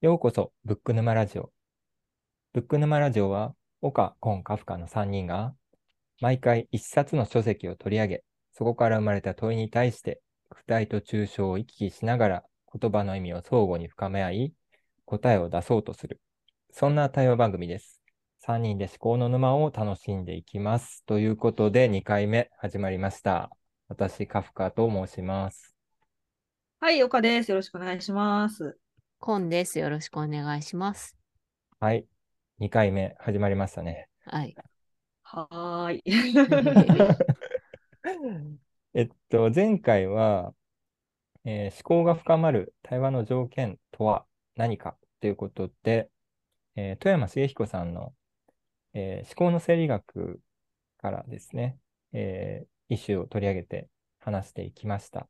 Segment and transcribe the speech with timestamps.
[0.00, 1.52] ようこそ、ブック沼ラジオ。
[2.54, 5.54] ブック沼ラジオは、岡、コン、カフカの3人が、
[6.22, 14.54] 毎回一冊の書籍を取り上げ、そこから生まれた問いに対して、句題と抽象を行き来しながら、言葉の意味を相互に深め合い、
[15.04, 16.18] 答えを出そうとする。
[16.70, 18.00] そんな対話番組です。
[18.38, 21.04] 3人で思考の沼を楽しんでいきます。
[21.04, 23.50] ということで、2回目始まりました。
[23.88, 25.76] 私、カフカと申します。
[26.78, 27.50] はい、岡です。
[27.50, 28.78] よろしくお願いします。
[29.20, 29.78] コンです。
[29.78, 31.14] よろしくお願いします。
[31.78, 32.06] はい、
[32.58, 34.08] 2回目始まりましたね。
[34.24, 34.56] はい。
[35.22, 36.02] はーい。
[38.94, 40.54] えっと、前回は、
[41.44, 44.24] えー、思考が深まる対話の条件とは
[44.56, 46.08] 何かということで、
[46.74, 48.14] えー、富山茂彦さんの、
[48.94, 50.40] えー、思考の生理学
[50.96, 51.76] からですね、
[52.14, 55.28] えー、イシューを取り上げて話していきました。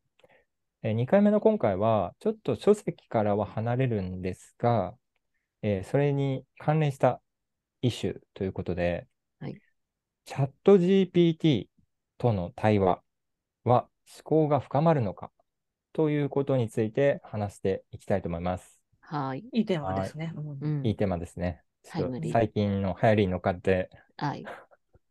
[0.82, 4.94] えー、2回目の今回は、ちょっと書籍からは離れるんですが、
[5.62, 7.20] えー、それに関連した
[7.82, 9.06] イシューということで、
[9.40, 9.60] はい、
[10.24, 11.66] チャット GPT
[12.16, 13.02] との対話
[13.64, 15.30] は思考が深まるのか
[15.92, 18.80] ということについて話していきたいと思います。
[19.00, 19.44] はい。
[19.52, 20.32] いいテーマですね。
[20.34, 21.62] うん、いいテーマですね。
[21.84, 24.44] 最近の流行りに乗っかって、はい。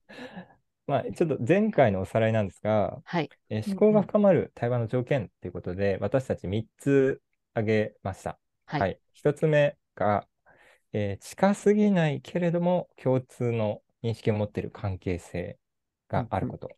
[0.89, 3.29] まあ、ちょっと前回のおさらいなんですが、はい。
[3.49, 7.21] えー、思考が深まる対話の条件ということで、私たち3つ
[7.53, 8.39] 挙げました。
[8.65, 8.81] はい。
[8.81, 10.27] はい、1つ目が、
[10.91, 15.59] えー、近すぎないけれども共通の認識を持っている関係性
[16.07, 16.71] があること。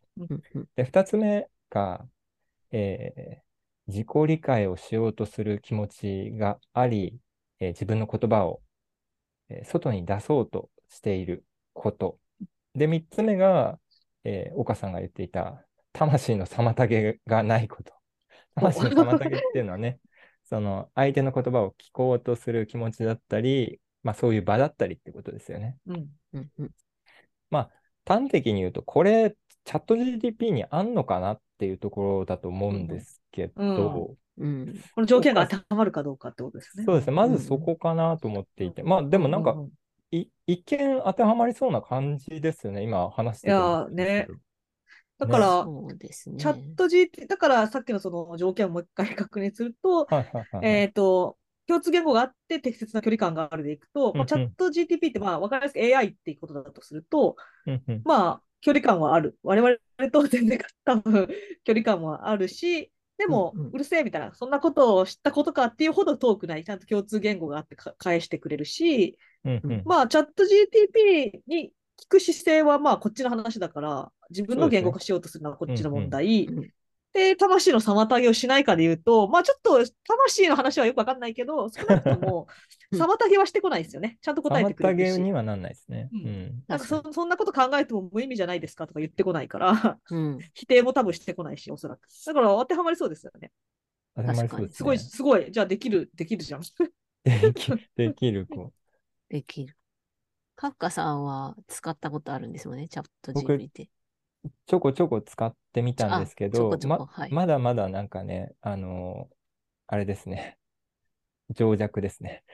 [0.76, 2.06] で、2つ目が、
[2.70, 7.18] えー、自己理解をしようとする気持ちがあり、
[7.60, 8.60] えー、自分の言葉を、
[9.48, 12.18] えー、外に出そうとしていること。
[12.74, 13.78] で、3つ目が、
[14.24, 17.92] えー、岡さんが言っていた、魂の妨げがないこと。
[18.54, 19.98] 魂の妨げっていうのはね、
[20.44, 25.76] その相手の言葉を聞こうとする気持ちだったり、まあそういう場だったりってことですよね。
[25.86, 26.70] うんうんうん、
[27.50, 27.70] まあ
[28.04, 36.84] 端的に言うと、これ、チャット GDP にあんのかなっていうところだと思うんですけど、うん、うん、この条件が当てはまるかどうかってことですね。
[36.84, 37.12] そうですね。
[37.12, 39.56] まずそこかなと思っていて、まあでもなんか、
[40.12, 44.28] い一見当てはまりそうな感じですよね、今話していやね。
[45.18, 50.08] だから、ね、チャット GT、だからさっきのその条件をもう一回確認すると、
[50.62, 51.36] えっ、と、
[51.66, 57.36] 共通言語があって適切な距離感があるでいくと、まあ、チャット GTP ってまあ分かりやすく AI っていうことだとすると、
[58.04, 59.38] まあ距離感はある。
[59.42, 61.28] 我々と全然多分
[61.64, 69.18] 距離感はあるし、でも、うるせえみたいな、そんなことを知ったことかっていうほど遠くない、ちゃんと共通言語があって返してくれるし、
[69.84, 71.72] まあ、チャット GTP に
[72.02, 76.48] 聞く姿勢はまあこっちの話だから、自分の言語化しようとするのはこっちの問題。
[77.12, 82.46] で、魂の妨げをしないかで言うと、まあちょっと魂の話はよくわかんないけど、少なくとも
[82.92, 84.18] 妨げはしてこないですよね。
[84.22, 85.12] ちゃんと答えてくれるし。
[85.12, 86.08] 妨げにはなんないですね。
[86.12, 86.64] うん。
[86.68, 92.08] なんかそそんなこと考えても無意味じゃないですかとか言ってこないからうん、否定も多分してこないし、おそらく。
[92.26, 93.52] だから当てはまりそうですよね。
[94.16, 95.52] 当てはまりそうです、ね、すごい、すごい。
[95.52, 96.62] じゃあできる、できるじゃん。
[97.24, 98.72] できる、できる子。
[99.32, 99.74] できる。
[100.56, 103.86] カッカさんは使ったことあるんですよね、チャット GPT。
[104.66, 109.34] ちょこちょこ使ってみたんですけど、まはい、まだまだなんかね、あのー、
[109.86, 110.58] あれですね、
[111.48, 112.44] 情弱ですね。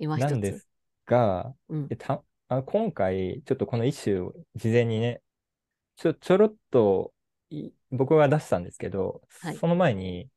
[0.00, 0.68] なんです
[1.06, 5.22] が、うん、たあ今回、ちょっとこの一種事前にね、
[5.94, 7.12] ちょちょろっと
[7.92, 10.28] 僕が出したんですけど、はい、その前に、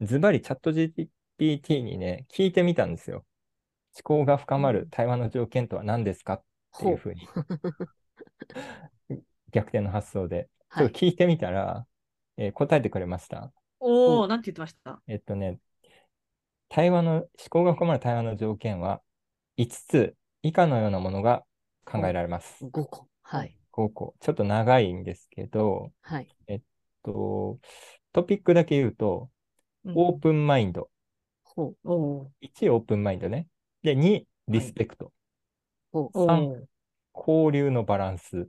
[0.00, 3.24] ズバリチャット GPT にね、聞いてみたんですよ。
[3.94, 6.42] 思考が深まる対話の条件とは何ですかっ
[6.78, 7.28] ていうふうに。
[9.52, 10.48] 逆転の発想で。
[10.74, 11.86] ちょっと聞いてみたら、
[12.38, 13.52] えー、答えてくれました。
[13.78, 15.02] おお、なんて言ってました？
[15.06, 15.58] えっとね、
[16.70, 19.02] 対話の、思考が含まれる対話の条件は、
[19.58, 21.44] 5つ以下のようなものが
[21.84, 22.64] 考えられます。
[22.64, 23.08] 5個。
[23.20, 23.58] はい。
[23.72, 24.14] 5個。
[24.20, 26.28] ちょっと長いんですけど、はい。
[26.46, 26.62] えっ
[27.02, 27.58] と、
[28.12, 29.30] トピックだけ言うと、
[29.84, 30.88] オープンマインド。
[31.44, 32.30] ほう。
[32.40, 33.48] 1、オープンマインドね。
[33.82, 35.12] で、2、リスペクト。
[35.92, 36.64] はい、3、
[37.14, 38.48] 交流のバランス。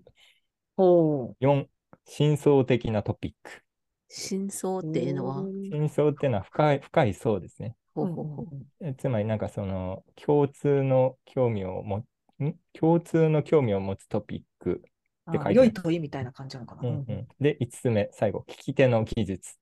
[0.78, 1.66] 4、
[2.06, 3.62] 深層的なトピック。
[4.10, 5.44] 深層っていうのは？
[5.72, 7.76] 深層っていうのは深い、深い層ですね。
[7.96, 8.48] ほうほうほ
[8.82, 12.06] うつまりなんかその共通の興味をも
[12.40, 12.56] ん？
[12.74, 14.84] 共通の興味を持つトピック
[15.30, 16.82] って書いて良い問いみたいな感じなのかな。
[16.88, 19.58] うんうん、で、5つ目、最後、聞き手の技術。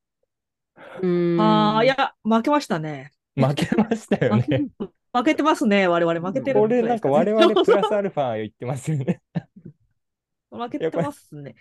[0.76, 3.12] ああ、いや、負けましたね。
[3.36, 4.68] 負けましたよね。
[5.14, 6.60] 負けてますね、我々負けてる。
[6.60, 9.22] これなんか我々プラスアルファ言ってますよね。
[10.50, 11.56] 負けてますね。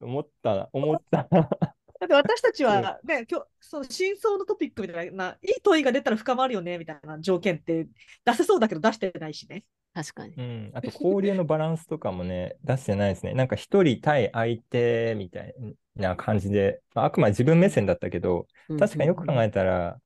[0.00, 1.28] 思った、思った。
[1.30, 7.88] だって私たちはね、今日、その真相のトピックみたいな、いい問いが出たら深まるよね、みたいな条件って
[8.24, 9.64] 出せそうだけど出してないしね。
[9.92, 10.34] 確かに。
[10.34, 10.70] うん。
[10.72, 13.34] あと、交流のバランスとかもね、出してないですね。
[13.34, 15.54] なんか一人対相手みたい
[15.96, 18.46] な感じで、あくまで自分目線だったけど、
[18.78, 19.98] 確かによく考えたら、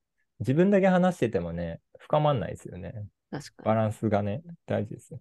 [0.45, 3.07] 自分だけ話しててもね、深まんないですよね。
[3.31, 3.65] 確かに。
[3.65, 5.17] バランスがね、大事です。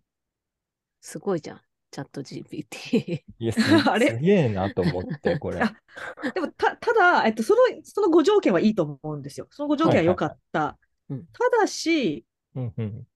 [0.99, 1.61] すごいじゃん。
[1.91, 3.23] チャット GPT。
[3.39, 3.59] いや、す
[3.89, 4.11] あれ？
[4.11, 5.61] すげえなと思って、 これ。
[6.33, 9.47] でもた、ただ、えっと、その、その5条件はいいと思うんですよ。
[9.51, 10.77] その5条件は良かった。
[11.07, 11.17] た
[11.61, 12.25] だし、
[12.55, 13.07] うんうん、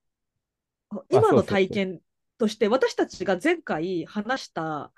[1.10, 2.00] 今の体験
[2.38, 4.94] として、私たちが前回話した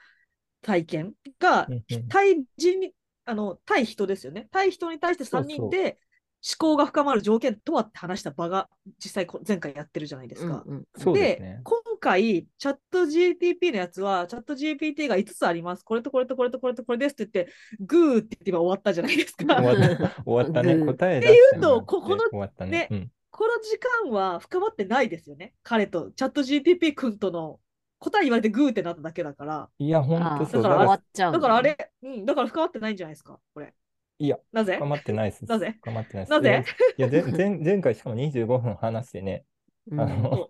[0.62, 1.68] 体験が、
[2.10, 2.92] 対人
[3.26, 4.48] あの対人ですよね。
[4.52, 6.00] 対人に対して3人で
[6.42, 8.70] 思考が深まる条件とはって話した場が
[9.04, 10.64] 実際前回やってるじゃないですか。
[10.66, 15.84] うんうん、で、ね、今回、チャット GTP のやつは、チャット GPT が5つあります。
[15.84, 19.56] これとこれとこれとこれとこれですって言って、グーって言って今終わったじゃないですか。
[19.56, 20.86] 終わった 終わったね。
[20.86, 25.54] 答えっていうと、ここの、ね、ねうんこの時間は深まってないですよね。
[25.64, 27.60] 彼と、チャット GTP 君との
[28.00, 29.70] 答え言われてグーってなっただけだから。
[29.78, 30.64] いや、ほんとそう。
[30.64, 33.74] だから終わっちゃう、だからあれ、うん、だから深まってないんじゃないですか、これ。
[34.20, 34.76] いや、なぜ？
[34.76, 35.46] 深まってないです。
[35.46, 35.78] なぜ？
[35.82, 36.32] 深まってないです。
[36.32, 36.64] なぜ？
[36.98, 37.24] いや、前
[37.60, 39.46] 前回しかも25分話してね、
[39.92, 40.50] あの、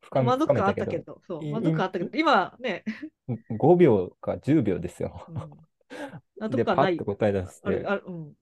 [0.00, 2.84] 深満足感あったけど、そう、満足感あったけど、今ね、
[3.58, 5.26] 5秒か10秒ですよ。
[6.38, 6.96] 納得感ない。
[6.96, 8.32] で、パッと答え出して、あうん、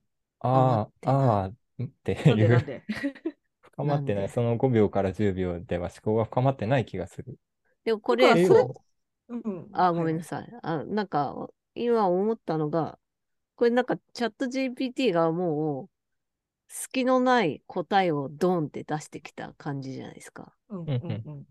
[0.41, 2.59] ああ、ああっていう。
[3.63, 4.29] 深まってない。
[4.29, 7.39] その5秒から10秒では思考が深まってない気がする。
[7.85, 10.49] でもこれ、うん、あ、ごめんなさい。
[10.63, 12.99] あなんか、今思ったのが、
[13.61, 15.91] これなんかチャット GPT がもう、
[16.69, 20.55] 隙のない答えをドンって出してきた感じじゃないですか。
[20.71, 20.89] うんうんう
[21.31, 21.45] ん、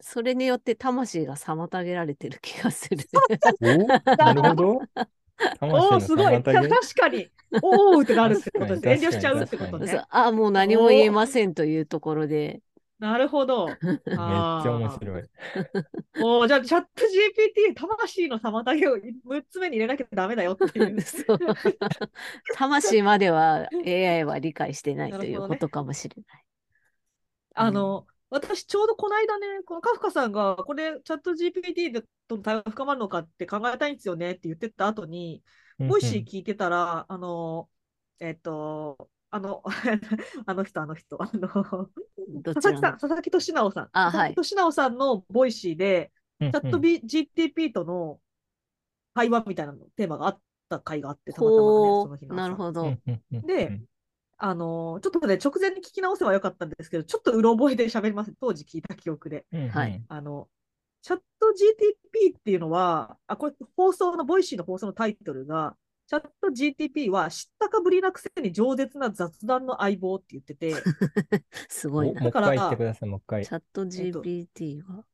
[0.00, 2.98] それによって魂が妨げられてる気がする。
[4.16, 4.80] なるほど。
[5.60, 6.40] おお、すごい。
[6.40, 6.60] 確
[6.94, 7.28] かに。
[7.62, 9.04] おおってなるってことです。
[9.06, 10.04] 遠慮しちゃうってことね。
[10.08, 12.62] あ、もう何も言えませんというところで。
[13.00, 13.66] なるほど。
[13.80, 15.24] めっちゃ面白い。
[16.22, 21.00] おじゃあ、チャット GPT、魂の妨げを6つ目に入れなきゃダメだよっていう。
[21.00, 21.38] そう
[22.56, 26.24] 魂までは AI は理解してないということかもしれない。
[26.36, 26.44] ね、
[27.54, 35.42] あの、私、ちょうどこの間ね、このカフカさんが、これ、チャット GPT との対話が深まるのかって考えたいんですよねって言ってた後に、
[35.78, 37.70] ボイシー聞いてたら、あの、
[38.18, 39.62] えっ、と、あの、
[40.46, 41.48] あの人、あの人、あの、
[42.44, 43.88] 佐々木さん、佐々木俊尚さん。
[43.92, 44.34] あ、はい。
[44.34, 48.20] 俊尚さんのボイシーで、チャット GTP との
[49.14, 52.96] 会話みたいなのテーマがあった回があって、たまたまね、その日のなるほど。
[53.30, 53.80] で、
[54.38, 58.32] あの、ちょっとね、直前に聞き直せばよかったんですけど、ちょっとうろ覚えで喋ります。
[58.40, 59.46] 当時聞いた記憶で。
[59.70, 60.02] はい。
[60.08, 60.48] あの、
[61.02, 65.76] チャット GTP っていうのは、あ、これ放送の、ボイシーの放送のタイトルが、
[66.10, 70.74] チャット GTP は知ったかぶりなくせに饒舌な雑談の相棒って言ってて。
[71.70, 72.20] すごいな。
[72.20, 73.46] だから、もう一回言ってください、もう一回。
[73.46, 75.04] チャット GPT は、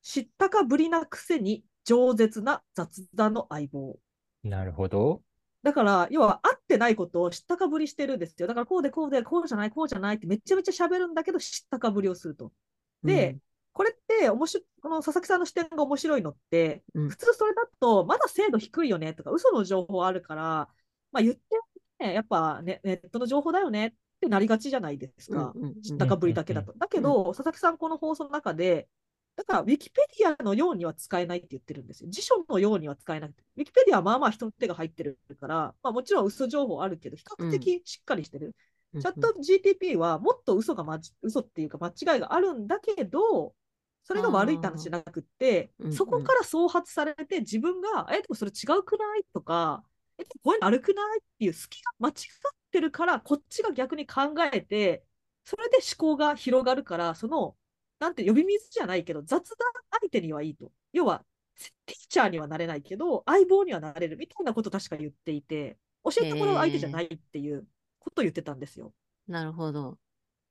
[0.00, 3.98] 知ったかぶりなくせに饒舌な雑談の相棒。
[4.42, 5.20] なるほど。
[5.62, 8.48] だから、要は、合ってないことを知ったかぶりしてるんですよ。
[8.48, 12.50] だから、こうでこうで、こうじゃない、こうじゃないってめちゃめちゃ喋るんだけど、知ったかぶりをすると。
[13.04, 13.42] で、うん、
[13.80, 20.68] これって面白、この佐々木さんの視点が面白いのって、うん、普通それだと、まだ精度低いよねとか、嘘の情報あるから、
[21.12, 21.40] まあ、言って
[21.98, 25.54] ね、やっぱネネットの情報だよねってなりがちじゃないですか。
[25.82, 26.74] 知ったかぶりだけだと。
[26.74, 28.86] だけど、佐々木さん、この放送の中で、
[29.34, 32.10] だから、ウィキペディアのようには使えないって言ってるんですよ。
[32.10, 33.42] 辞書のようには使えなくて。
[33.56, 38.54] ウィキペディアはまあまあ人の手が入ってるから、まあもちろん嘘情報あるけど、比較的しっかりしてる。
[38.92, 43.54] うん、チャット GTP はもっと嘘が、ま、嘘っていうか間違いがあるんだけど、
[44.10, 49.24] それが悪いって話じゃなくって、そこから創発されて自分が、え、でもそれ違うくない？
[49.32, 49.84] とか、
[50.18, 51.20] え、こういうの悪くない？
[51.20, 52.14] っていう好きが間違っ
[52.72, 55.04] てるから、こっちが逆に考えて、
[55.44, 57.56] それで思考が広がるから、その
[58.00, 59.58] なんて呼び水じゃないけど、雑談
[60.00, 60.72] 相手にはいいと。
[60.92, 61.24] 要は、
[61.86, 67.64] ティーチャーにはなれないけど、相棒にはなれるみたいなこと確か言っていて、教えてもらう相手じゃないっていう
[68.00, 68.92] ことを言ってたんですよ。
[69.28, 69.98] なるほど。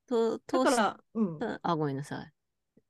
[0.06, 1.38] と、だから、うん。
[1.62, 2.32] あ、ごめんなさい。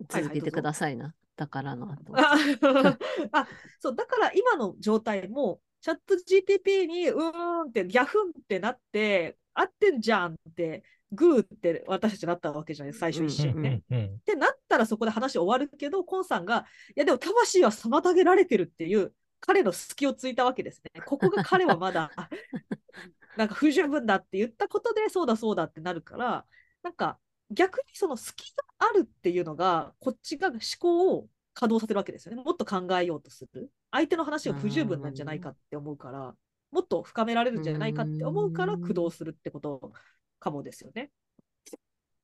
[0.08, 1.04] 続けてくださいな。
[1.04, 2.12] はいはい、だからの後。
[3.32, 13.82] あ、そう、だから今の状態も、チャット GTP にうーんってギャフンってなって、合ってんじゃんってグーって私たちなったわけじゃない最初一瞬ね。
[13.88, 16.66] ってなったらそこで話終わるけど、コンさんが、
[16.96, 21.00] いやでも魂は妨げられてるっていう彼の隙をついたわけですね。
[21.02, 22.10] ここが彼はまだ
[23.36, 26.44] なんか不十分だって言ったことで、そうだそうだってなるから、
[26.82, 27.18] なんか
[27.50, 32.42] 逆にその隙があるっていうのが、こっちが思考を稼働させるわけですよね。
[32.42, 33.70] もっと考えようとする。
[33.90, 36.34] 相手の話が不十分なんじゃないかって思うから、
[36.70, 39.92] もっと深められるんじゃないかって思うから駆動するってこと
[40.38, 41.10] かもですよね。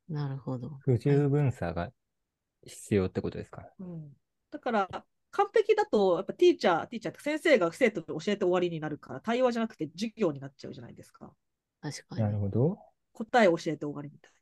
[0.08, 0.78] なるほど。
[0.80, 1.90] 不十分さが
[2.64, 4.12] 必要ってことですか、うん、
[4.50, 11.30] だから完璧だと、やっぱティーチャー、ティーチャーって先生が生徒に教えて終わりになるから、対話じゃなくて授業になっちゃうじゃないですか。
[11.82, 12.22] 確かに。
[12.22, 12.78] なるほど。
[13.12, 14.35] 答え教えて終わりみたいな。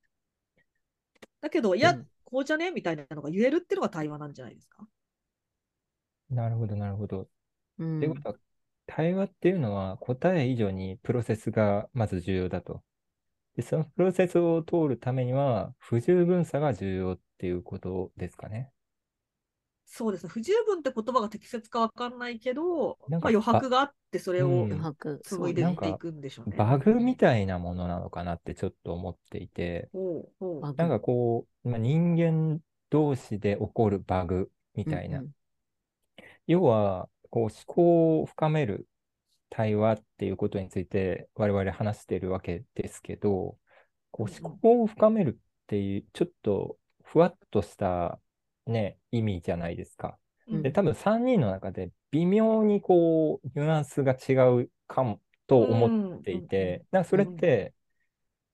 [1.45, 2.71] だけど、いや、うん、こうじゃね？
[2.71, 4.89] みたいなのが言えるっていうのが対話なんじゃないですか？
[6.31, 7.29] なるほど、なるほど。
[7.79, 8.35] うん、ってことは、
[8.87, 12.83] 対話っていうのは答え以上にプロセスがまず重要だと。
[13.57, 18.71] で、そのプロセスを通るためには不十分さが重要っていうことですかね。
[19.87, 20.29] そうですね。
[20.29, 24.67] 不十分って言葉が適切か分かんないけど、まあ、余白があって、それを
[25.23, 26.57] 紡いでいくんでしょうね。
[26.57, 29.91] バグみたいなものなのかなってちょっと思っていて、
[30.51, 32.61] なんかこう、まあ、人間
[32.91, 35.19] 同士で起こるバグみたいな。
[35.19, 35.31] うんうん、
[36.47, 38.87] 要は、こう思考を深める
[39.51, 43.57] 対話っていうことについて我々話してるわけですけど、
[44.13, 48.21] こう思考を深めるっていう、ちょっとふわっとした
[48.67, 50.19] ね、意味じゃないですか。
[50.63, 57.75] で、多分3人の中で微妙にこう、ニュアンスが違うかもと思っていて、なんかそれって、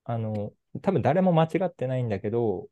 [0.04, 0.52] あの、
[0.82, 2.68] 多分誰も間違ってないんだけど、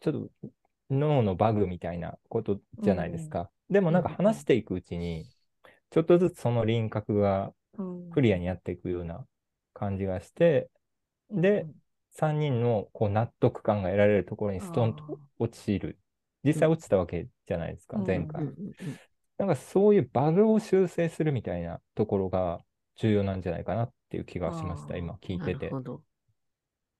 [0.00, 0.50] ちょっと
[0.90, 3.50] 脳のバグみたいなことじゃないですか。
[3.70, 5.28] でもなんか話していくうちに、
[5.90, 7.54] ちょっとずつその輪郭が
[8.10, 9.26] クリアになっていくような
[9.74, 10.70] 感じがして、
[11.36, 11.68] で、
[12.10, 15.04] 3人のこう納得感が得られるところにストンと
[15.38, 15.98] 落ちる
[16.44, 18.48] 実際落ちたわけじゃないですか、うん、前回。
[19.38, 22.60] なんかそういうバグを修正するみたいなところが
[22.96, 25.70] 重要なんじゃないかなっていう気がしました、今聞いてて。
[25.70, 26.02] なるほど。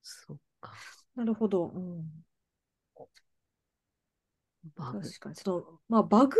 [0.01, 0.73] そっか。
[1.15, 1.67] なるほど。
[1.67, 2.03] うん、
[4.75, 5.35] バグ確かに。
[5.35, 6.35] そのまあ、バグが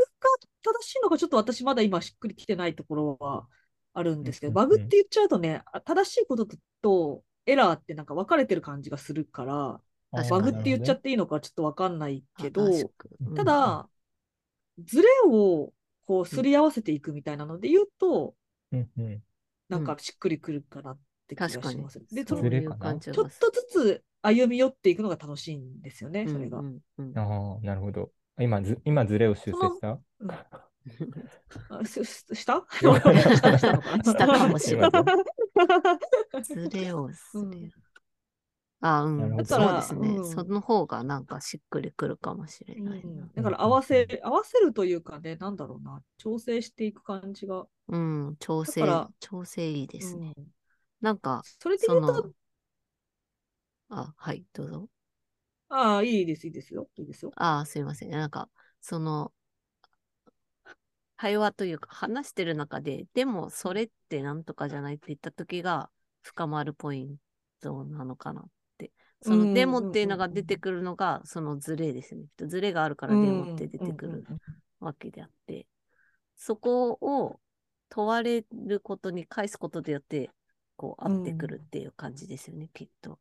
[0.63, 3.47] 正しいのかちょっと私まだ今しっくりきてないところは
[3.93, 6.47] あるんですけど、バグって言っちゃうとね、正しいこと
[6.81, 9.79] とエラーってなんか分かれてる感じがするから、
[10.21, 12.91] バグって言っちゃっていいのかちょっとわかんないけど、
[13.35, 13.89] ただ、
[14.85, 15.73] ズレを
[16.05, 18.35] こうすり合わせていくみたいなので言うと、
[19.69, 21.99] なんかしっくりくるかなって気がします。
[22.11, 26.59] で、そのちょっとずつ歩み寄っていくのが楽しいんですよね、それが。
[26.59, 26.61] あ
[27.21, 28.11] あ、なるほど。
[28.39, 29.99] 今ず、今ズレを修正 した？
[32.33, 32.65] した？
[34.03, 36.43] したかもしれない。
[36.43, 37.71] ズレをする。
[38.85, 47.65] あうん、そうですね、うん、その方がなんかしっくりくるかもしれない、うん、だから合わせ、合わせるというかね、なんだろうな、調整していく感じが。
[47.87, 48.83] うん、調整、
[49.21, 50.33] 調整いいですね。
[50.35, 50.47] うん、
[50.99, 52.29] なんか、それで言うと、
[53.87, 54.89] あ、はい、どうぞ。
[55.69, 56.89] ああ、いいです、いいですよ。
[56.97, 57.31] いいですよ。
[57.37, 58.09] ああ、すいません。
[58.09, 58.49] なんか、
[58.81, 59.31] その、
[61.15, 65.89] 会話というか、話してる中で、でも、それってなんとかじゃないって言った時が、
[66.21, 67.17] 深まるポイン
[67.61, 68.45] トなのかな
[69.23, 72.25] そのデモっていうのが出てくるのが、そのズレですね。
[72.37, 74.25] ズレがあるからデモって出てくる
[74.79, 75.67] わけであって、
[76.35, 77.39] そこを
[77.89, 80.29] 問われることに返すことでよって、
[80.75, 83.19] こう、合ってくるっていう感じですよね、きっと。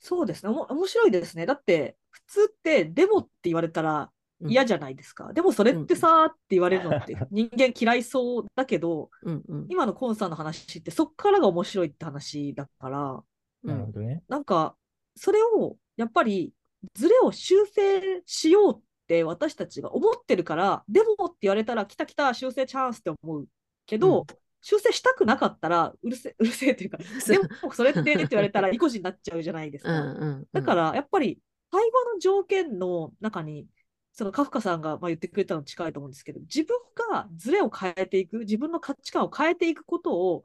[0.00, 0.50] そうですね。
[0.50, 1.46] おも面白いですね。
[1.46, 5.26] だって、普通ってデモって言われたら嫌じゃないですか。
[5.26, 13.22] うん、でもそれってさーって言われるのって人間嫌いそうだけど、うんうん、今のコンさんの話ってそっからが面白いって話だから、
[13.64, 14.22] なるほどね。
[14.28, 14.76] なんか、
[15.18, 16.52] それをやっぱり
[16.94, 23.46] ズレを修正しようって私たちが思ってるから、でもって言われたら、来た来た、修正チャンスって思う
[23.86, 24.26] けど、うん、
[24.60, 30.00] 修正したくなかったら、うるせ うるせえというか、でもそれってって言われたら、意固地になっちゃうじゃないですか。
[30.00, 33.66] うんうんうん、だから、やっぱり、対話の条件の中に、
[34.12, 36.76] そのカフカさんがまあ言ってくれたの近いと思うんですけど、自分
[37.12, 40.44] がズレを変えていく、自分の価値観を変えていくことを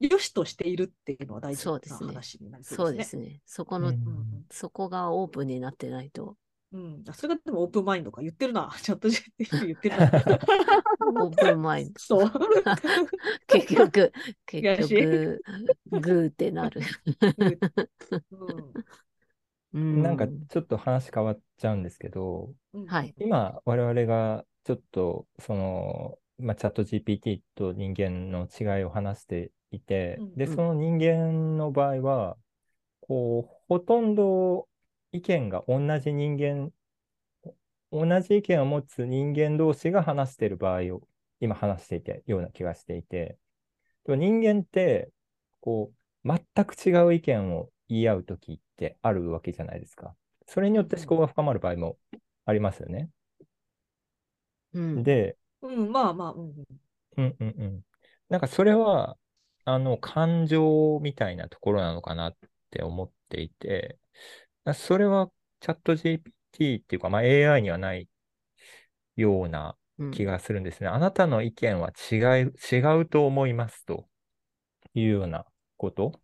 [0.00, 3.22] 良しとしているっていうのは大事な話になりそうですね。
[3.22, 3.40] そうですね。
[3.44, 6.36] そこの、うん、そこがオープンになってないと。
[6.72, 8.70] うん、それがでもオープンマインドか言ってるな。
[8.80, 10.06] ちょっと言ってるな。
[11.22, 11.98] オープンマインド。
[12.00, 12.30] そう。
[13.48, 14.12] 結局、
[14.46, 15.42] 結局、
[15.90, 16.80] グーってなる。
[19.72, 22.52] うん、なんかちょっと話変わっちゃうんですけど、
[22.86, 32.36] はい、今我々がちょっとその、まあ、チャット GPT と人間の違いを話していて、うんうん、で、その人間の場合は、
[33.00, 34.68] こう、ほとんど
[35.12, 36.70] 意見が同じ人間、
[37.92, 41.08] 同じ意見を持つ人間同士が話している場合を
[41.40, 43.36] 今話していたような気がしていて、
[44.06, 45.10] 人間って、
[45.60, 45.92] こ
[46.24, 50.14] う、全く違う意見を言い合うときってあるわけじゃないですか。
[50.46, 51.96] それによって思考が深まる場合も
[52.44, 53.08] ありますよね。
[54.72, 56.64] うん、で、うん、まあまあ、うん、
[57.16, 57.80] うんうんうん。
[58.28, 59.16] なんかそれは、
[59.74, 62.36] あの、感情みたいなところなのかなっ
[62.70, 63.98] て思っていて、
[64.74, 68.08] それはチャット GPT っていうか、まあ、AI にはない
[69.16, 69.76] ような
[70.12, 70.88] 気がするんですね。
[70.88, 72.18] うん、あなたの意見は違い、
[72.72, 74.06] 違うと思いますと
[74.94, 75.46] いうような
[75.76, 76.20] こと。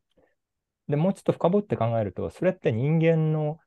[0.89, 3.59] で、もうちょっと深掘って考えると、それって人間の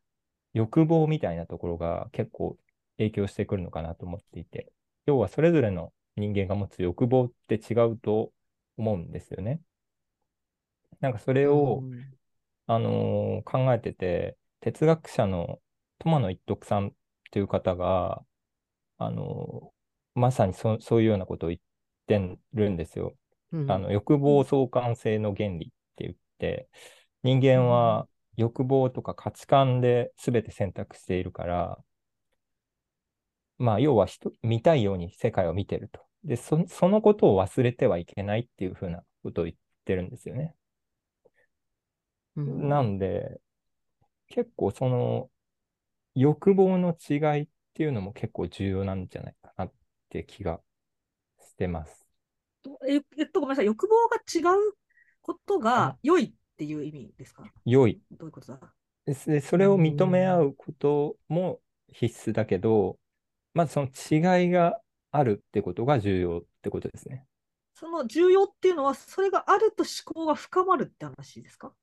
[0.53, 2.57] 欲望みたいなところが結構
[2.97, 4.71] 影響してくるのかなと思っていて、
[5.05, 8.31] 要はそれぞれの人間が持つ欲望って違うと
[8.77, 9.61] 思うんですよね。
[10.99, 12.13] なんかそれを、うん、
[12.67, 15.59] あのー、考えてて、哲学者の
[15.99, 16.93] 友野一徳さん
[17.31, 18.21] という方が、
[18.97, 21.61] あのー、まさにそそういうようなことを言っ
[22.07, 23.15] てるんですよ。
[23.51, 26.69] うん、あの欲望相関性の原理って言って、
[27.23, 31.77] 人間は欲望とか価値観で全て選択しているから、
[33.57, 35.99] まあ、要は人見たいように世界を見てると。
[36.23, 40.55] で、そそのことを忘れてはいけないっていうふうなことを言ってるんですよね。
[42.35, 43.39] うん、なんで、
[44.27, 45.29] 結構その
[46.15, 49.71] 欲望の違いっていうのも結構重要なんじゃないかなっ
[50.09, 50.59] て気が
[51.39, 52.05] してます。
[52.87, 53.65] ええっと、ごめんなさい。
[53.65, 54.73] 欲望が違う
[55.21, 57.43] ことが良いっていう意味ですか？
[57.65, 58.01] 良い。
[58.11, 58.59] どういうことだ？
[59.05, 61.59] でそれを認め合うことも
[61.91, 62.97] 必須だけど、
[63.53, 64.79] まずその違いが
[65.11, 67.25] あるってことが重要ってことですね。
[67.73, 71.73] その重要っていうのは、それがあると思考が深まるって話ですか？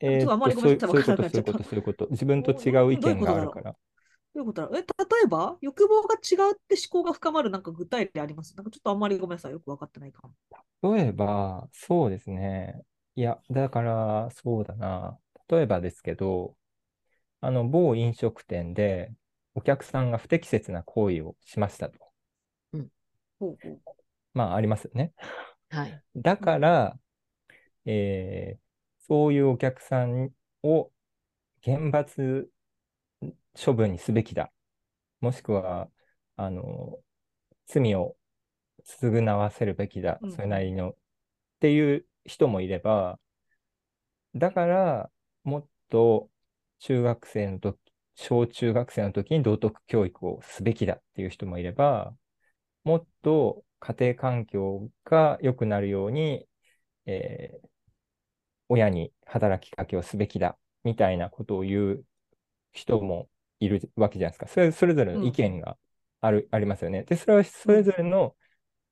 [0.00, 2.08] えー、と、そういうこと、そういうこと、そういうこと。
[2.10, 3.72] 自分と違う意見があるから。
[3.72, 3.78] ど
[4.34, 4.68] ういうことだ？
[4.68, 4.86] ろうえ、例
[5.24, 8.56] えば、欲望が違うって思考が深まるなんか具体例あります？
[8.56, 9.52] なんかちょっとあんまりごめんなさい。
[9.52, 10.22] よく分かってないか
[10.82, 10.94] も。
[10.94, 12.80] 例えば、そうですね。
[13.16, 15.18] いや、だから、そうだな。
[15.48, 16.54] 例えばですけど、
[17.40, 19.12] あの、某飲食店で、
[19.54, 21.98] お客さんが不適切な行為をしましたと。
[22.72, 22.88] うん。
[23.40, 23.80] ほうほう
[24.32, 25.12] まあ、ありますよね。
[25.70, 26.02] はい。
[26.14, 26.96] だから、
[27.84, 28.60] えー、
[29.06, 30.30] そういうお客さん
[30.62, 30.90] を
[31.62, 32.48] 厳罰
[33.62, 34.52] 処分にすべきだ。
[35.20, 35.88] もしくは、
[36.36, 36.98] あの、
[37.66, 38.16] 罪を
[38.84, 40.18] 償わせるべきだ。
[40.22, 40.90] うん、それなりの。
[40.90, 40.94] っ
[41.60, 43.18] ていう人もいれば、
[44.34, 45.10] だから、
[45.44, 46.30] もっと
[46.78, 47.78] 中学生の時、
[48.14, 52.14] 小中学生の時に道徳教育をすべきだっていう人もいれば、
[52.84, 56.46] もっと家庭環境が良くなるように、
[57.06, 57.69] えー、
[58.70, 62.04] 親に働きかけをすべきだみたいなことを言う
[62.72, 63.28] 人も
[63.58, 64.46] いるわけじゃないですか。
[64.46, 65.76] それそれぞれの意見が
[66.20, 67.02] ある、うん、ありますよね。
[67.02, 68.36] で、それはそれぞれの、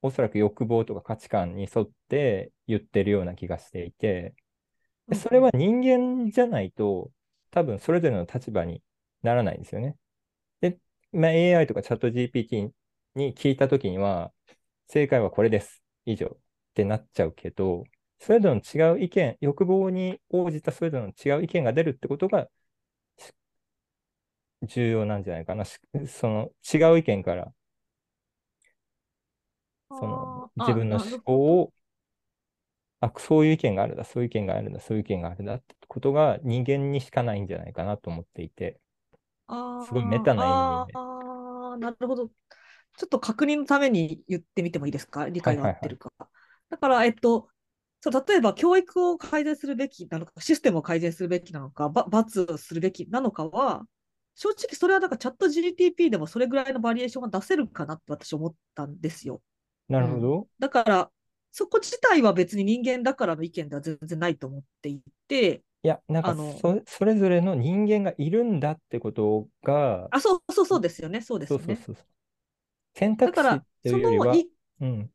[0.03, 4.35] おそらく欲望とか価値観に沿って言ってるような気がしていて、
[5.09, 7.11] でそれは人間じゃないと、
[7.51, 8.83] 多分それぞれの立場に
[9.23, 9.97] ならないんですよね。
[10.61, 10.79] で、
[11.13, 12.71] まあ、AI とかチャット GPT
[13.15, 14.33] に聞いたときには、
[14.89, 15.83] 正解はこれです。
[16.05, 16.39] 以上っ
[16.75, 17.85] てなっちゃうけど、
[18.21, 22.49] それぞれの違う意見、欲望に応じたそれぞれの違う意見が出るってことが
[24.63, 25.65] 重要なんじゃないかな。
[25.65, 25.81] そ
[26.29, 27.53] の違う意見から、
[29.91, 31.73] その自分の思考を、
[33.01, 38.81] あ、そういう意見があるんだ、そういう意見があるんだ、そういう意見があるんだってことが人間にしかないんじゃないかなと思っていて、
[39.87, 40.95] すごいメタな意味で。
[40.99, 42.29] ああ、なるほど。
[42.29, 45.29] ちょっと確認のために言ってみてもいいですか？
[45.29, 46.11] 理解が合ってるか。
[46.19, 47.49] はいはいはい、だから、えっと、
[48.01, 53.85] そう例えば教育を改善するべきなのか、システムを改善するべきなのか、罰をするべきなのかは、
[54.35, 59.43] 正直それはなんかチャット GTP でもそれぐらいのバリエーションが出せるかなって私思ったんですよ。
[59.89, 60.39] なるほど。
[60.41, 61.11] うん、だから、
[61.51, 70.09] そこ自体は別に人間だからの意見では全然ないと思っていて、いや、なんかそそれぞれの人間がいるんだってことが。
[70.11, 71.21] あ、そうそうそうですよね。
[71.21, 71.65] そうですよね。
[71.67, 72.05] そうそうそう
[72.95, 74.35] 選択肢っていうよりは、
[74.81, 75.11] うん、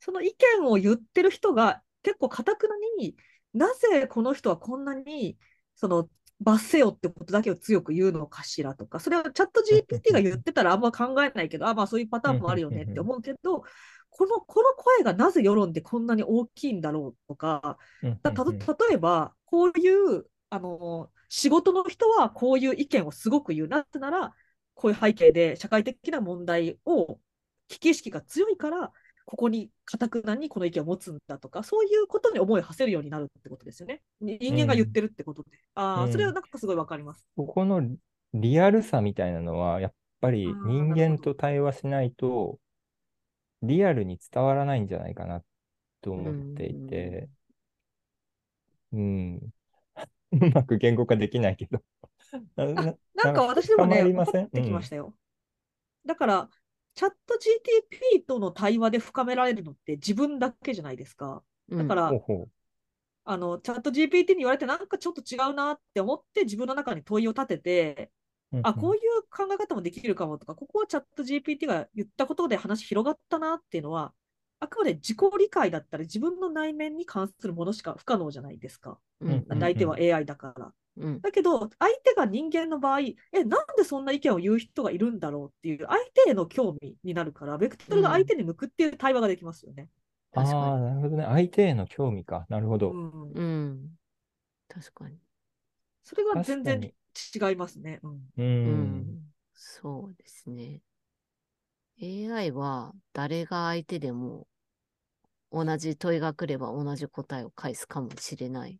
[0.00, 3.16] その意見を言ってる人が結構かたくなに
[3.54, 5.36] なぜこの人はこんなに
[5.74, 6.08] その
[6.40, 13.62] 罰せよってことだけを強く言うのかしらとか、それはチャット GPT が言ってたらあんま考えないけど、あ、まあそういうパターンもあるよねって思うけど、
[14.08, 17.78] このこの声がなぜ世論でこんなに大きいんだろうとか、
[18.22, 23.68] た例えば、こういうあの仕事の人はこういう意見をすごく言う。
[23.68, 24.34] なぜなら、
[24.74, 27.20] こういう背景で社会的な問題を
[27.68, 28.92] 危機意識が強いから、
[29.30, 34.02] ここにかたくなにこの意見を持つんだとか、そういうことに思いを馳せるようになるってことですよね。
[34.20, 35.50] 人間が言ってるってことで。
[35.76, 37.24] うん、ああ、それはなんかすごいわかります。
[37.36, 37.80] ここの
[38.34, 42.58] リアルさみたいなのは、やっぱり人間と対話しないと、
[43.62, 45.44] リアルに伝わらないんじゃないかな
[46.00, 47.28] と思っていて、
[48.92, 49.36] うん。
[49.36, 49.50] う
[50.54, 51.80] まく言語化できないけど
[52.56, 52.96] な。
[53.14, 55.06] なんか私でもね、分かってきましたよ。
[55.06, 55.14] うん、
[56.08, 56.50] だから、
[56.94, 61.42] チャット GTP との対話で深められるのって自分だけじゃないですか。
[61.70, 62.46] だから、うん、
[63.24, 68.10] あの、チャット GPT に言われてなんかちょっと違うなって思って自分の中に問いを立てて、
[68.62, 74.12] あ、こういう考え方もできるかもとか、ここはチャット GPT が言ったことで話広がったなっていうのは、
[74.58, 78.98] あくまで自己理解だったり、自分の内面に関するものしか不可能じゃないですか。
[79.20, 80.72] うん、相手は AI だから。
[80.96, 89.88] うん、だけど、相手が人間の場合、え、なんでそんな意見を言う人がいるんだろうっていう、相手への興味になるから、ベクトルが相手に向くっていう対話ができますよね。
[90.34, 91.24] ああ、なるほどね。
[91.24, 92.46] 相手への興味か。
[92.48, 92.90] なるほど。
[92.90, 93.32] うん。
[93.32, 93.98] うん、
[94.68, 95.18] 確かに。
[96.04, 98.00] それが全然違いますね。
[98.02, 98.30] うん。
[98.36, 100.80] うん、そうですね。
[102.00, 104.46] AI は誰が相手でも
[105.52, 108.78] 同じ問いが来れば同じ答えを返すかもしれない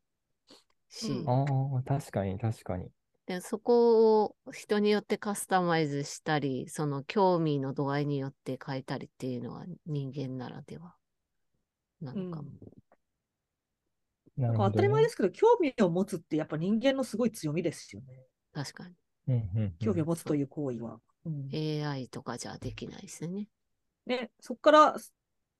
[0.90, 1.24] し。
[1.26, 1.44] あ
[1.78, 2.90] あ、確かに確かに。
[3.26, 10.94] で、そこを人によってカスタマイズしたり、その興味の度合いによって変えたりっていうのは人間ならでは
[12.00, 12.50] なのかも。
[14.36, 18.26] うん、なんか当たり前ですけど、興味を持つってやっぱ人間のすごい強みですよね。
[18.52, 18.94] 確かに。
[19.78, 21.00] 興味を持つという行為は。
[21.24, 23.46] うん、AI とかじゃできないですね。
[24.06, 24.96] ね、そこから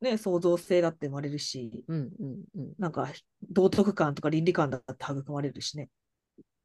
[0.00, 3.08] ね、創造性だって生まれるし、うんうんうん、なんか
[3.50, 5.88] 道徳感とか倫理観だって育まれるしね。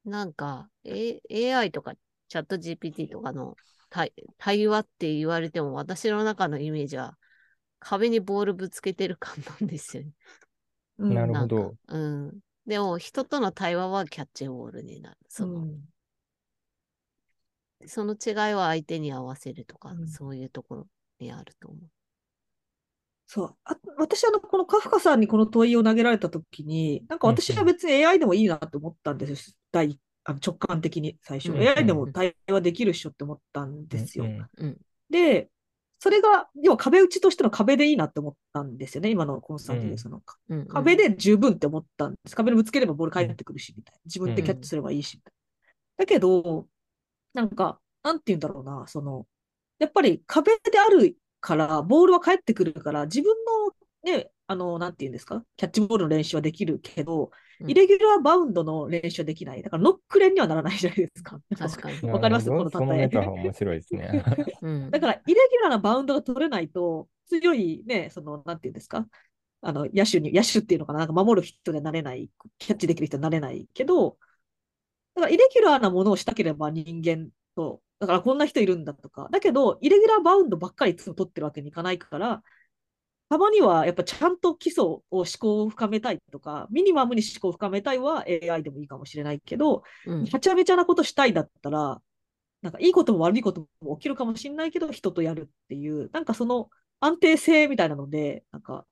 [0.06, 1.22] なんか、A、
[1.54, 1.96] AI とか
[2.28, 3.56] チャット GPT とかの
[3.90, 7.18] 対対話って言われても私の中のイメージは
[7.80, 10.12] 壁にボールぶつけてる感なんですよね。
[10.98, 11.76] なるほど。
[11.88, 12.40] うん。
[12.66, 15.18] でも人との対話はキャッチボールになる。
[15.28, 15.82] その、うん、
[17.86, 20.88] その違いは相手に合わせるとか、うん、そういうところ
[21.20, 21.82] にあると思う。
[23.28, 23.56] そう。
[23.64, 29.56] あ私、あの、このカフカさんにこの問いを投げられたときに、なんか私は別に AI でもいいなと思ったんですよ。
[29.72, 34.26] 第あの直感的に最初、うん、AI でも対話できるっしょって思ったんですよ。
[34.26, 34.78] うんうん、
[35.10, 35.50] で、
[36.00, 39.10] それが、要は壁打ちとしての壁でいいなって思ったんですよね。
[39.10, 42.36] 今のコンスタントで、その、うん、壁で十分って思ったんです。
[42.36, 44.02] 壁にぶつければボール返ってくるし、みたいな。
[44.06, 45.34] 自分でキャッチすればいいし、みたい
[45.98, 46.04] な。
[46.04, 46.68] だけど、
[47.34, 49.26] なんか、なんて言うんだろうな、その、
[49.80, 57.30] やっぱり壁であるから、ボールは返ってくるから、自分のね、あの、なんて言うんですか、キャッチボールの練習はできるけど、
[57.68, 59.62] イレギュラーバウンドの練習はできない。
[59.62, 61.40] だからノック練にはならないじゃないですか。
[61.58, 62.02] 確かに。
[62.10, 62.50] わかります？
[62.50, 63.08] この例え。
[63.08, 64.24] 面白いですね。
[64.92, 69.08] だから、イレギュラーなバウンドが取れないと、強いね、その、なんて言うんですか、
[69.62, 72.30] あの、野手に、野手っていうのかな、なんか守る人でなれない、
[72.60, 74.18] キャッチできる人になれないけど、
[75.16, 79.30] だから、イレギュラーなものをしたければ人間とだからこんな人いるんだとか。
[79.32, 82.44] だけど、イレギュラーバウンドばっかりいつも取ってるわけにいかないから、
[83.30, 92.02] たまにはやっぱちゃんと基礎を思考を深めたいとか、ミニマムに思考を深めたいは AI でもいいかもしれないけど、うん、はちゃめちゃなことしたいだったら、
[92.62, 98.86] なんかいいことも悪いことも起きるかもしれないけど、人とやるっていう、なんかその安定性みたいなので、なんか、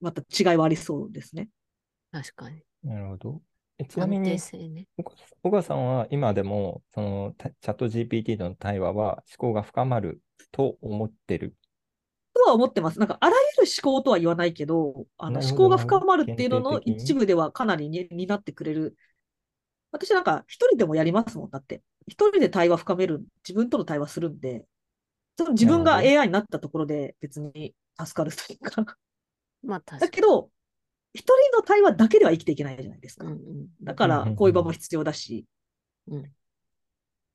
[0.00, 1.48] また違いはありそうですね。
[2.12, 2.62] 確かに。
[2.82, 3.42] なるほど。
[3.84, 4.38] ちなみに、ね、
[5.42, 10.20] 小川さんは今でも、そのチャット GPT との対話は思考が深まる
[10.52, 11.54] と思ってる？
[12.34, 12.98] とは思ってます。
[12.98, 18.96] なんか、あらゆる思考とは言わないけど、あの思考が深まるっていうのの一部ではかなりにになってくれる。
[19.92, 21.82] 私なんか、一人でもやりますもん、だって。
[22.06, 24.64] 一人で対話深める、自分との対話するんで、
[25.36, 28.96] その自分が AI になったところで別に助かるというか。
[29.62, 30.50] まあ、だけど、
[31.12, 33.26] 一人の対話だけでは生きていけないじゃないですか。
[33.26, 33.38] うんうん、
[33.82, 35.46] だから、こういう場も必要だし。
[36.08, 36.32] うん、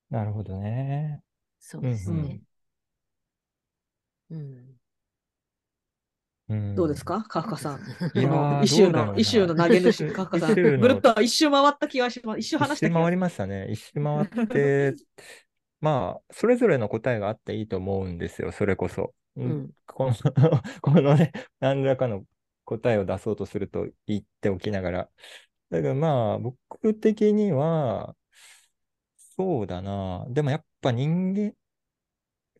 [0.09, 1.21] なるほどね。
[1.59, 2.41] そうですね。
[4.29, 4.75] うん。
[6.47, 7.23] うん、どうですか？
[7.27, 7.79] カフカさん。
[8.63, 10.53] イシューの、イシューの投げ主、カフカさん。
[10.53, 12.39] ぐるっと一周回った気がします。
[12.39, 13.67] 一周話した気が回りましたね。
[13.71, 14.93] 一周回って、
[15.81, 19.13] まあ、それぞれの答えがあっていいと思うんですよ、それこそ。
[19.37, 20.13] うん、この
[20.81, 22.23] このね、何らかの
[22.65, 25.11] 答えを出そうとすると言っておきながら。
[25.71, 28.15] だからまあ、僕的には、
[29.35, 30.25] そうだな。
[30.29, 31.53] でもやっぱ人間、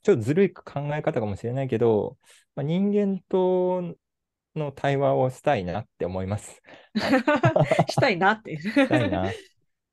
[0.03, 2.17] ちょっとずるい考え方かもしれないけど、
[2.55, 3.95] まあ、人間と
[4.55, 6.61] の対話をしたいなって思います。
[7.89, 8.57] したいなって。
[8.61, 9.31] したいな。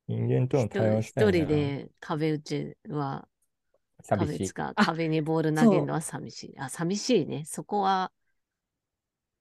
[0.08, 1.30] 人間との対話をしたいな。
[1.30, 3.28] 一人で壁打ちは、
[4.02, 4.52] 寂しい。
[4.76, 6.58] 壁にボール投げるのは寂しい。
[6.58, 7.44] あ、寂しいね。
[7.46, 8.12] そこは、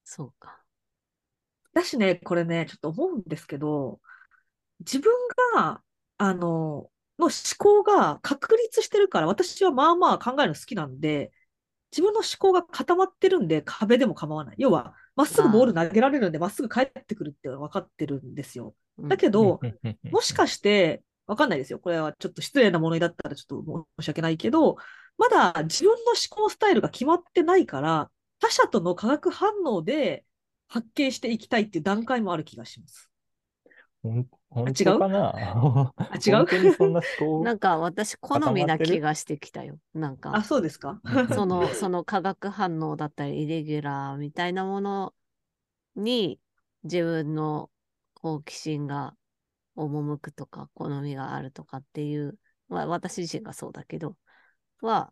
[0.04, 0.61] そうか。
[1.74, 4.00] だしね、これね、ちょっと思うんですけど、
[4.80, 5.14] 自分
[5.56, 5.82] が、
[6.18, 11.32] あの、の思考が確立してるから、私はまあまあ考えるの好きなんで、
[11.92, 14.56] 自分の思考が固まってるんで壁でも構わない。
[14.58, 18.76] 要は、まっすぐボール投げられるんで、まっすぐ帰ってくるって分かってるんですよ。
[18.98, 19.60] だけど、
[20.12, 21.80] もしかして、わかんないですよ。
[21.80, 24.78] これはちょっと失礼な物言いだったらちょっと申し訳ないけど、
[25.18, 30.26] まだ自分の思考スタイルが決まってないから、他者との化学反応で
[30.72, 33.10] 発見していきたいっていう段階もある気がします。
[34.02, 35.34] 本当かな？
[35.36, 35.92] あ
[36.26, 36.36] 違う？
[36.38, 37.44] 本当にそんな思考？
[37.44, 39.78] なんか私好みな気がしてきたよ。
[39.94, 40.34] なんか。
[40.34, 41.02] あ、そうですか？
[41.34, 45.14] その、その化学反応だったり、イレギュラーみたいなもの
[45.98, 46.40] に
[46.84, 47.70] 自分の
[48.14, 49.14] 好奇心が
[49.76, 54.16] 赴くとか、好みがあるとかっていう、まあ、私自身がそうだけど、
[54.82, 55.12] は、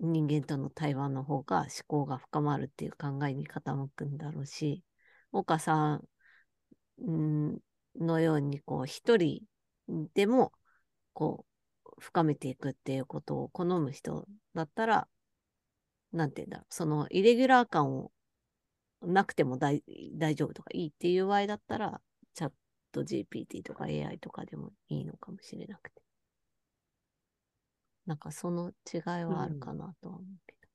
[0.00, 4.82] 人間との対話の方が思考が深まるっていう考えに傾くんだろうし、
[5.32, 6.08] 岡さん
[7.98, 9.42] のように、こう、一人
[10.14, 10.52] でも、
[11.12, 11.46] こ
[11.84, 15.08] う、深めていくっていうことを好む人だったら、
[16.12, 18.12] なんて言うんだろう、そのイレギュラー感を
[19.02, 19.82] なくても大
[20.34, 22.00] 丈夫とかいいっていう場合だったら、
[22.34, 22.52] チャッ
[22.92, 26.05] ト GPT とか AI とかでもいいのかもしれなくて。
[28.06, 30.68] なんかその違いはあるかなとは思うけど。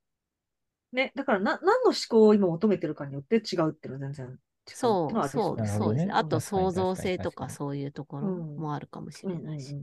[0.93, 6.11] うん、ね、だからな何の思考を今求めてるかによって違うっていうのは全然違うそう、そう、そうですね。
[6.11, 9.75] あと創造性とかそういうところもあるかもしれないし。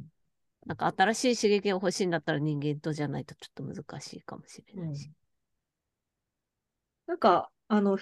[0.67, 5.07] なんか新しい刺激が欲しいんだったら人間とじゃないとちょっと難しいかもしれないし。
[5.07, 5.15] うん、
[7.07, 7.99] なんか、あの、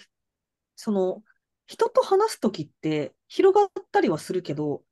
[0.75, 1.23] その、
[1.67, 4.83] 人と話すときって広がったりはするけど、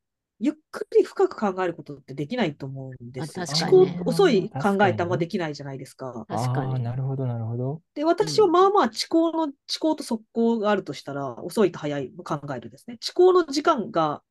[0.41, 3.47] ゆっくり深く考えることってできないと思うんですよ。
[3.71, 6.25] 思考、遅い考えたまできないじゃないですか。
[6.29, 6.83] 確かに。
[6.83, 7.83] なるほど、なるほど。
[7.95, 12.99] で、私はまあまあ、思考の、思考と速攻があるとしたら、遅いと早い考えるですね。
[13.17, 14.23] 思考の時間が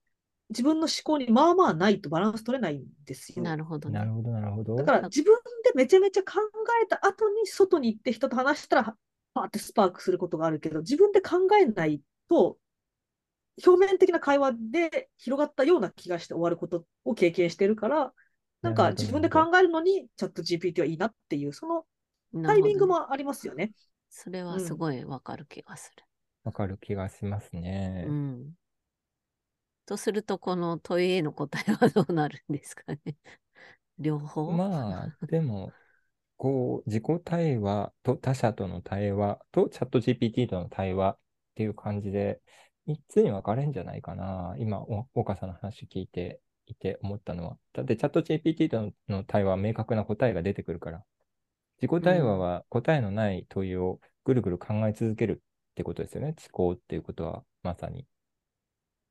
[0.50, 3.44] 自分の思考にまあまあないとバランス取れないんですよ。
[3.44, 4.76] なるほど、なるほど、なるほど。
[4.76, 6.40] だから自分でめちゃめちゃ考
[6.84, 8.96] えた後に外に行って人と話したら、
[9.34, 12.58] パーってスパークすることがあるけど、自分で考えないと
[13.66, 18.14] 表面的な会話で広がったような気がして終わることを経験してるから、
[18.62, 21.86] なんか自分で考えるのにチャット GPT はいいなっていう、その
[22.44, 23.74] タイミングもありますよね。
[24.10, 26.04] それはすごいわかる気がする。
[26.44, 28.06] わ、うん、かる気がしますね。
[28.08, 28.54] うん。
[29.86, 33.00] とすると、この問いへの答えはどうなるんですかね。
[34.00, 34.52] 両方？
[34.52, 35.72] まあ、でも、
[36.38, 41.18] こう、自己対話と他者との対話とチャット GPT との対話っ
[41.56, 42.42] ていう感じで、
[42.88, 44.56] 3つに分かれんじゃないかな。
[44.58, 47.58] 今、岡さんの話聞いていて思ったのは。
[47.74, 51.04] だってチャット GPT との対話は明確な答えが出てくるから。
[51.82, 55.42] 自己対話は答えのない問いをぐるぐる考え続ける
[55.72, 56.28] ってことですよね。
[56.28, 58.06] 思考っていうことはまさに。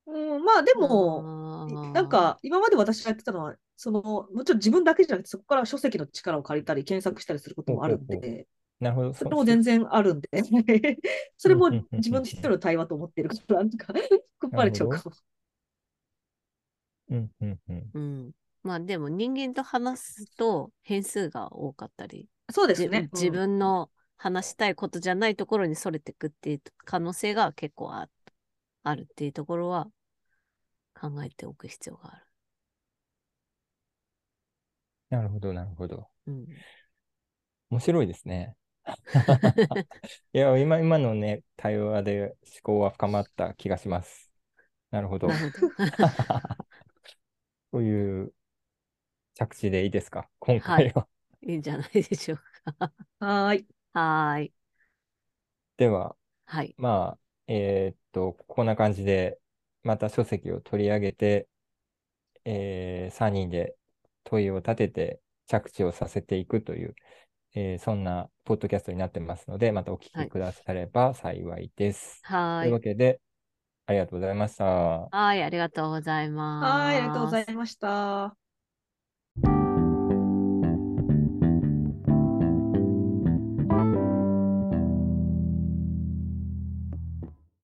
[0.07, 8.47] うん、まあでも、なんか今まで私がやってたのは、そのもちろん自分だけじゃなくて、そこから書籍の力を借りたり、検索したりすることもあるんで、
[8.83, 9.15] なるほど。
[9.15, 10.29] それも全然あるんで、
[11.39, 13.93] それも自分一人の対話と思ってるから、なんか、
[14.41, 15.17] くっぱれちゃうかも。
[17.11, 17.91] うんうんうん。
[17.95, 18.33] うん。
[18.65, 23.09] まあでも人間と話すと変数が多かったり、そうですね。
[23.13, 28.09] 自分の話したいことじゃないところにそれてくっていう可能性が結構あ
[28.83, 29.89] あるっていうところは
[30.95, 32.27] 考えておく必要がある。
[35.11, 36.09] なるほど、なるほど。
[36.27, 36.47] うん、
[37.71, 38.57] 面白いですね。
[40.33, 44.31] いや、今、今のね、対話で思考は深まった気がします。
[44.91, 45.29] なるほど。
[47.71, 48.35] という
[49.35, 51.03] 着地でいいですか、今回は。
[51.03, 51.09] は
[51.43, 52.93] い、いいんじゃないでしょうか。
[53.19, 53.67] はい。
[53.93, 54.53] はい。
[55.77, 56.75] では、はい。
[56.77, 59.39] まあ、えー、っと、こんな感じで、
[59.83, 61.49] また書籍を取り上げて、
[62.45, 63.77] えー、3人で
[64.25, 66.95] 問いを立てて着地をさせていくという、
[67.55, 72.21] えー、そんなポッドキャストになってますので、またお聞きくだされば幸いです。
[72.23, 72.65] はい。
[72.65, 73.21] というわけで、
[73.87, 74.65] ありがとうございました。
[74.65, 76.65] はい、ありがとうございます。
[76.65, 78.42] はい、ありがとうございました。